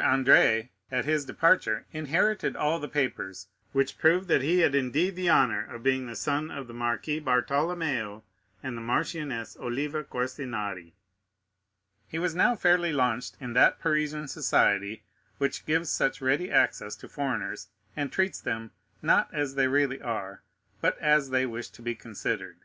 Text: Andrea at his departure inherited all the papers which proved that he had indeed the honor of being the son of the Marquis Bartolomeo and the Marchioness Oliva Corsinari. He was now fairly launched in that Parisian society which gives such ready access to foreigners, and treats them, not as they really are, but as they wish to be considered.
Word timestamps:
Andrea 0.00 0.68
at 0.92 1.06
his 1.06 1.24
departure 1.24 1.84
inherited 1.90 2.54
all 2.54 2.78
the 2.78 2.86
papers 2.86 3.48
which 3.72 3.98
proved 3.98 4.28
that 4.28 4.42
he 4.42 4.60
had 4.60 4.72
indeed 4.72 5.16
the 5.16 5.28
honor 5.28 5.66
of 5.66 5.82
being 5.82 6.06
the 6.06 6.14
son 6.14 6.52
of 6.52 6.68
the 6.68 6.72
Marquis 6.72 7.18
Bartolomeo 7.18 8.22
and 8.62 8.76
the 8.76 8.80
Marchioness 8.80 9.56
Oliva 9.58 10.04
Corsinari. 10.04 10.92
He 12.06 12.20
was 12.20 12.36
now 12.36 12.54
fairly 12.54 12.92
launched 12.92 13.36
in 13.40 13.54
that 13.54 13.80
Parisian 13.80 14.28
society 14.28 15.02
which 15.38 15.66
gives 15.66 15.90
such 15.90 16.20
ready 16.20 16.48
access 16.48 16.94
to 16.94 17.08
foreigners, 17.08 17.66
and 17.96 18.12
treats 18.12 18.40
them, 18.40 18.70
not 19.02 19.28
as 19.34 19.56
they 19.56 19.66
really 19.66 20.00
are, 20.00 20.42
but 20.80 20.96
as 21.00 21.30
they 21.30 21.44
wish 21.44 21.70
to 21.70 21.82
be 21.82 21.96
considered. 21.96 22.58